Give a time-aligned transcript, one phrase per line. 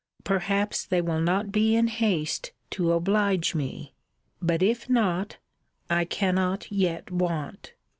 [0.23, 3.93] Perhaps, they will not be in haste to oblige me.
[4.41, 5.37] But, if not,
[5.91, 7.73] I cannot yet want.